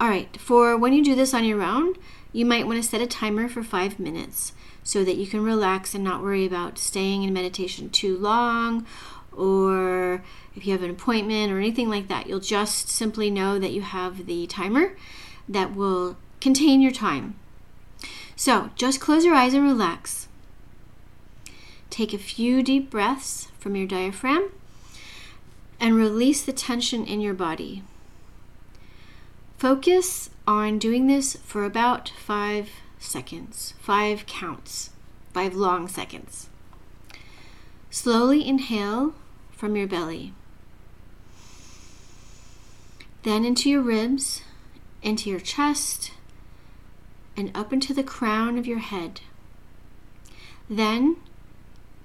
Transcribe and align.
All 0.00 0.08
right, 0.08 0.34
for 0.40 0.78
when 0.78 0.94
you 0.94 1.04
do 1.04 1.14
this 1.14 1.34
on 1.34 1.44
your 1.44 1.60
own, 1.60 1.94
you 2.32 2.46
might 2.46 2.66
want 2.66 2.82
to 2.82 2.88
set 2.88 3.02
a 3.02 3.06
timer 3.06 3.48
for 3.48 3.62
five 3.62 4.00
minutes 4.00 4.54
so 4.82 5.04
that 5.04 5.16
you 5.16 5.26
can 5.26 5.44
relax 5.44 5.94
and 5.94 6.02
not 6.02 6.22
worry 6.22 6.46
about 6.46 6.78
staying 6.78 7.22
in 7.22 7.34
meditation 7.34 7.90
too 7.90 8.16
long 8.16 8.86
or 9.30 10.24
if 10.56 10.64
you 10.64 10.72
have 10.72 10.82
an 10.82 10.90
appointment 10.90 11.52
or 11.52 11.58
anything 11.58 11.90
like 11.90 12.08
that. 12.08 12.26
You'll 12.26 12.40
just 12.40 12.88
simply 12.88 13.30
know 13.30 13.58
that 13.58 13.72
you 13.72 13.82
have 13.82 14.24
the 14.24 14.46
timer 14.46 14.96
that 15.46 15.74
will 15.74 16.16
contain 16.40 16.80
your 16.80 16.92
time. 16.92 17.34
So 18.36 18.70
just 18.76 19.00
close 19.00 19.26
your 19.26 19.34
eyes 19.34 19.52
and 19.52 19.64
relax. 19.64 20.28
Take 21.90 22.14
a 22.14 22.18
few 22.18 22.62
deep 22.62 22.88
breaths 22.88 23.48
from 23.58 23.76
your 23.76 23.86
diaphragm 23.86 24.50
and 25.78 25.94
release 25.94 26.42
the 26.42 26.54
tension 26.54 27.04
in 27.04 27.20
your 27.20 27.34
body. 27.34 27.82
Focus 29.60 30.30
on 30.46 30.78
doing 30.78 31.06
this 31.06 31.36
for 31.44 31.66
about 31.66 32.08
five 32.18 32.70
seconds, 32.98 33.74
five 33.78 34.24
counts, 34.24 34.88
five 35.34 35.54
long 35.54 35.86
seconds. 35.86 36.48
Slowly 37.90 38.48
inhale 38.48 39.12
from 39.52 39.76
your 39.76 39.86
belly, 39.86 40.32
then 43.22 43.44
into 43.44 43.68
your 43.68 43.82
ribs, 43.82 44.40
into 45.02 45.28
your 45.28 45.40
chest, 45.40 46.12
and 47.36 47.54
up 47.54 47.70
into 47.70 47.92
the 47.92 48.02
crown 48.02 48.56
of 48.56 48.66
your 48.66 48.78
head. 48.78 49.20
Then 50.70 51.18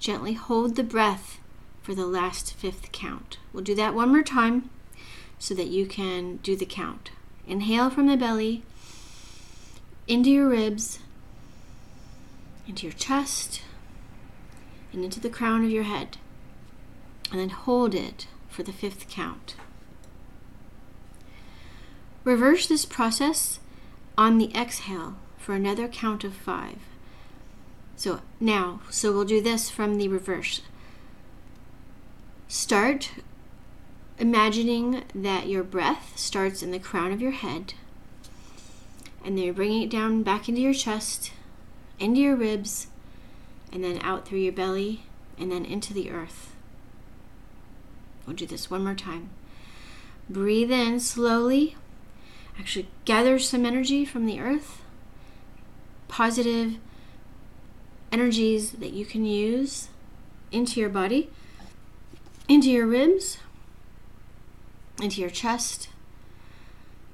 gently 0.00 0.32
hold 0.32 0.74
the 0.74 0.82
breath 0.82 1.38
for 1.82 1.94
the 1.94 2.04
last 2.04 2.54
fifth 2.54 2.90
count. 2.90 3.38
We'll 3.52 3.62
do 3.62 3.76
that 3.76 3.94
one 3.94 4.08
more 4.08 4.24
time 4.24 4.70
so 5.38 5.54
that 5.54 5.68
you 5.68 5.86
can 5.86 6.38
do 6.38 6.56
the 6.56 6.66
count. 6.66 7.12
Inhale 7.46 7.90
from 7.90 8.06
the 8.06 8.16
belly, 8.16 8.62
into 10.06 10.30
your 10.30 10.48
ribs, 10.48 10.98
into 12.66 12.86
your 12.86 12.92
chest, 12.94 13.62
and 14.92 15.04
into 15.04 15.20
the 15.20 15.28
crown 15.28 15.64
of 15.64 15.70
your 15.70 15.82
head. 15.84 16.16
And 17.30 17.40
then 17.40 17.50
hold 17.50 17.94
it 17.94 18.26
for 18.48 18.62
the 18.62 18.72
fifth 18.72 19.08
count. 19.08 19.56
Reverse 22.22 22.66
this 22.66 22.86
process 22.86 23.60
on 24.16 24.38
the 24.38 24.54
exhale 24.54 25.16
for 25.36 25.54
another 25.54 25.88
count 25.88 26.24
of 26.24 26.32
five. 26.34 26.78
So 27.96 28.20
now, 28.40 28.80
so 28.90 29.12
we'll 29.12 29.24
do 29.24 29.40
this 29.40 29.68
from 29.68 29.98
the 29.98 30.08
reverse. 30.08 30.62
Start 32.48 33.10
imagining 34.24 35.02
that 35.14 35.48
your 35.48 35.62
breath 35.62 36.14
starts 36.16 36.62
in 36.62 36.70
the 36.70 36.78
crown 36.78 37.12
of 37.12 37.20
your 37.20 37.32
head 37.32 37.74
and 39.22 39.36
then 39.36 39.44
you're 39.44 39.52
bringing 39.52 39.82
it 39.82 39.90
down 39.90 40.22
back 40.22 40.48
into 40.48 40.62
your 40.62 40.72
chest, 40.72 41.30
into 41.98 42.22
your 42.22 42.34
ribs, 42.34 42.86
and 43.70 43.84
then 43.84 43.98
out 44.00 44.26
through 44.26 44.38
your 44.38 44.52
belly 44.52 45.02
and 45.38 45.52
then 45.52 45.66
into 45.66 45.92
the 45.92 46.10
earth. 46.10 46.54
We'll 48.26 48.34
do 48.34 48.46
this 48.46 48.70
one 48.70 48.82
more 48.82 48.94
time. 48.94 49.28
Breathe 50.30 50.72
in 50.72 51.00
slowly. 51.00 51.76
Actually, 52.58 52.88
gather 53.04 53.38
some 53.38 53.66
energy 53.66 54.06
from 54.06 54.24
the 54.24 54.40
earth, 54.40 54.80
positive 56.08 56.76
energies 58.10 58.72
that 58.72 58.94
you 58.94 59.04
can 59.04 59.26
use 59.26 59.88
into 60.50 60.80
your 60.80 60.88
body, 60.88 61.28
into 62.48 62.70
your 62.70 62.86
ribs, 62.86 63.36
into 65.04 65.20
your 65.20 65.30
chest, 65.30 65.88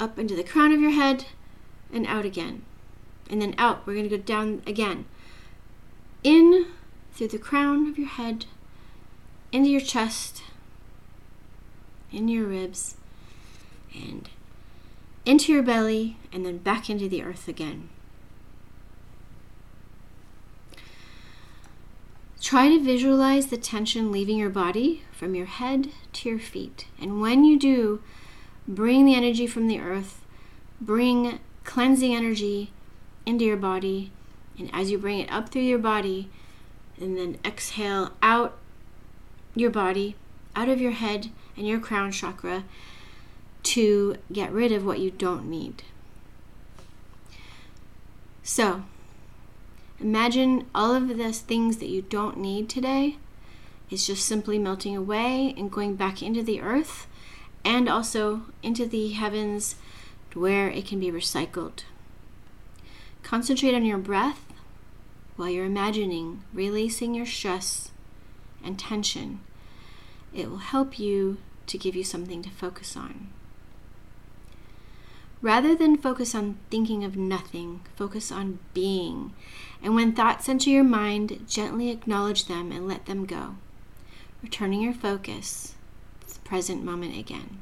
up 0.00 0.18
into 0.18 0.34
the 0.34 0.42
crown 0.42 0.72
of 0.72 0.80
your 0.80 0.90
head, 0.90 1.26
and 1.92 2.06
out 2.06 2.24
again. 2.24 2.62
And 3.30 3.40
then 3.40 3.54
out. 3.58 3.86
We're 3.86 3.94
going 3.94 4.08
to 4.08 4.16
go 4.16 4.22
down 4.22 4.62
again. 4.66 5.04
In 6.22 6.66
through 7.12 7.28
the 7.28 7.38
crown 7.38 7.88
of 7.88 7.98
your 7.98 8.08
head, 8.08 8.46
into 9.52 9.70
your 9.70 9.80
chest, 9.80 10.42
into 12.10 12.32
your 12.32 12.46
ribs, 12.46 12.96
and 13.94 14.28
into 15.24 15.52
your 15.52 15.62
belly, 15.62 16.16
and 16.32 16.44
then 16.44 16.58
back 16.58 16.90
into 16.90 17.08
the 17.08 17.22
earth 17.22 17.46
again. 17.46 17.88
Try 22.54 22.68
to 22.68 22.78
visualize 22.78 23.48
the 23.48 23.56
tension 23.56 24.12
leaving 24.12 24.38
your 24.38 24.48
body 24.48 25.02
from 25.10 25.34
your 25.34 25.46
head 25.46 25.88
to 26.12 26.28
your 26.28 26.38
feet. 26.38 26.86
And 27.00 27.20
when 27.20 27.44
you 27.44 27.58
do, 27.58 28.00
bring 28.68 29.04
the 29.04 29.16
energy 29.16 29.48
from 29.48 29.66
the 29.66 29.80
earth, 29.80 30.24
bring 30.80 31.40
cleansing 31.64 32.14
energy 32.14 32.70
into 33.26 33.44
your 33.44 33.56
body. 33.56 34.12
And 34.56 34.70
as 34.72 34.88
you 34.92 34.98
bring 34.98 35.18
it 35.18 35.32
up 35.32 35.48
through 35.48 35.62
your 35.62 35.80
body, 35.80 36.30
and 37.00 37.18
then 37.18 37.38
exhale 37.44 38.12
out 38.22 38.56
your 39.56 39.70
body, 39.70 40.14
out 40.54 40.68
of 40.68 40.80
your 40.80 40.92
head 40.92 41.30
and 41.56 41.66
your 41.66 41.80
crown 41.80 42.12
chakra 42.12 42.62
to 43.64 44.14
get 44.32 44.52
rid 44.52 44.70
of 44.70 44.86
what 44.86 45.00
you 45.00 45.10
don't 45.10 45.50
need. 45.50 45.82
So, 48.44 48.84
Imagine 50.00 50.66
all 50.74 50.94
of 50.94 51.08
the 51.08 51.32
things 51.32 51.78
that 51.78 51.88
you 51.88 52.02
don't 52.02 52.36
need 52.36 52.68
today 52.68 53.16
is 53.90 54.06
just 54.06 54.26
simply 54.26 54.58
melting 54.58 54.96
away 54.96 55.54
and 55.56 55.70
going 55.70 55.94
back 55.94 56.22
into 56.22 56.42
the 56.42 56.60
earth 56.60 57.06
and 57.64 57.88
also 57.88 58.42
into 58.62 58.86
the 58.86 59.10
heavens 59.10 59.76
where 60.34 60.68
it 60.68 60.86
can 60.86 60.98
be 60.98 61.10
recycled. 61.10 61.84
Concentrate 63.22 63.74
on 63.74 63.84
your 63.84 63.98
breath 63.98 64.52
while 65.36 65.48
you're 65.48 65.64
imagining 65.64 66.42
releasing 66.52 67.14
your 67.14 67.26
stress 67.26 67.90
and 68.62 68.78
tension. 68.78 69.40
It 70.34 70.50
will 70.50 70.58
help 70.58 70.98
you 70.98 71.38
to 71.66 71.78
give 71.78 71.94
you 71.94 72.04
something 72.04 72.42
to 72.42 72.50
focus 72.50 72.96
on. 72.96 73.28
Rather 75.44 75.74
than 75.74 75.98
focus 75.98 76.34
on 76.34 76.56
thinking 76.70 77.04
of 77.04 77.18
nothing, 77.18 77.82
focus 77.96 78.32
on 78.32 78.60
being. 78.72 79.34
And 79.82 79.94
when 79.94 80.14
thoughts 80.14 80.48
enter 80.48 80.70
your 80.70 80.84
mind, 80.84 81.44
gently 81.46 81.90
acknowledge 81.90 82.46
them 82.46 82.72
and 82.72 82.88
let 82.88 83.04
them 83.04 83.26
go, 83.26 83.56
returning 84.42 84.80
your 84.80 84.94
focus 84.94 85.74
to 86.26 86.32
the 86.32 86.40
present 86.40 86.82
moment 86.82 87.18
again. 87.18 87.58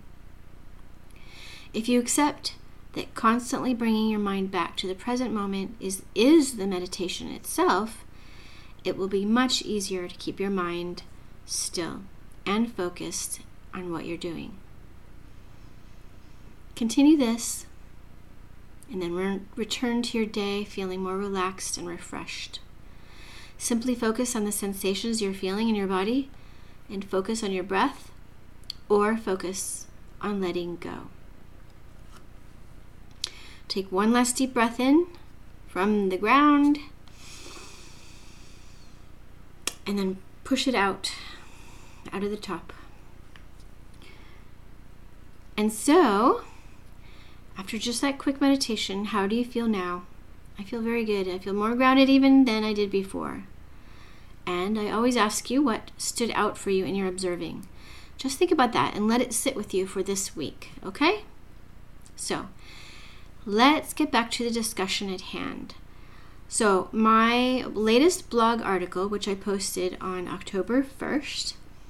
If 1.74 1.88
you 1.88 1.98
accept 1.98 2.54
that 2.92 3.16
constantly 3.16 3.74
bringing 3.74 4.08
your 4.08 4.20
mind 4.20 4.52
back 4.52 4.76
to 4.76 4.86
the 4.86 4.94
present 4.94 5.32
moment 5.32 5.74
is, 5.80 6.04
is 6.14 6.58
the 6.58 6.68
meditation 6.68 7.32
itself, 7.32 8.04
it 8.84 8.96
will 8.96 9.08
be 9.08 9.24
much 9.24 9.60
easier 9.60 10.06
to 10.06 10.16
keep 10.18 10.38
your 10.38 10.50
mind 10.50 11.02
still 11.46 12.02
and 12.46 12.72
focused 12.72 13.40
on 13.74 13.90
what 13.90 14.06
you're 14.06 14.16
doing. 14.16 14.54
Continue 16.76 17.16
this 17.16 17.66
and 18.92 19.00
then 19.00 19.14
re- 19.14 19.40
return 19.56 20.02
to 20.02 20.18
your 20.18 20.26
day 20.26 20.64
feeling 20.64 21.00
more 21.00 21.16
relaxed 21.16 21.78
and 21.78 21.88
refreshed. 21.88 22.60
Simply 23.56 23.94
focus 23.94 24.36
on 24.36 24.44
the 24.44 24.52
sensations 24.52 25.22
you're 25.22 25.32
feeling 25.32 25.68
in 25.68 25.74
your 25.74 25.86
body 25.86 26.30
and 26.90 27.04
focus 27.04 27.42
on 27.42 27.52
your 27.52 27.64
breath 27.64 28.12
or 28.88 29.16
focus 29.16 29.86
on 30.20 30.40
letting 30.40 30.76
go. 30.76 31.08
Take 33.66 33.90
one 33.90 34.12
last 34.12 34.36
deep 34.36 34.52
breath 34.52 34.78
in 34.78 35.06
from 35.66 36.10
the 36.10 36.18
ground 36.18 36.78
and 39.86 39.98
then 39.98 40.18
push 40.44 40.68
it 40.68 40.74
out 40.74 41.14
out 42.12 42.22
of 42.22 42.30
the 42.30 42.36
top. 42.36 42.72
And 45.56 45.72
so, 45.72 46.42
after 47.56 47.78
just 47.78 48.00
that 48.00 48.18
quick 48.18 48.40
meditation, 48.40 49.06
how 49.06 49.26
do 49.26 49.36
you 49.36 49.44
feel 49.44 49.68
now? 49.68 50.04
I 50.58 50.64
feel 50.64 50.82
very 50.82 51.04
good. 51.04 51.28
I 51.28 51.38
feel 51.38 51.54
more 51.54 51.74
grounded 51.74 52.08
even 52.08 52.44
than 52.44 52.64
I 52.64 52.72
did 52.72 52.90
before. 52.90 53.44
And 54.46 54.78
I 54.78 54.90
always 54.90 55.16
ask 55.16 55.50
you 55.50 55.62
what 55.62 55.90
stood 55.96 56.30
out 56.34 56.58
for 56.58 56.70
you 56.70 56.84
in 56.84 56.94
your 56.94 57.08
observing. 57.08 57.66
Just 58.16 58.38
think 58.38 58.52
about 58.52 58.72
that 58.72 58.94
and 58.94 59.08
let 59.08 59.20
it 59.20 59.32
sit 59.32 59.56
with 59.56 59.72
you 59.74 59.86
for 59.86 60.02
this 60.02 60.36
week, 60.36 60.70
okay? 60.84 61.24
So, 62.16 62.48
let's 63.44 63.92
get 63.92 64.12
back 64.12 64.30
to 64.32 64.44
the 64.44 64.50
discussion 64.50 65.12
at 65.12 65.20
hand. 65.32 65.74
So, 66.48 66.88
my 66.92 67.64
latest 67.66 68.30
blog 68.30 68.60
article, 68.60 69.08
which 69.08 69.26
I 69.26 69.34
posted 69.34 69.96
on 70.00 70.28
October 70.28 70.82
1st, 70.82 71.54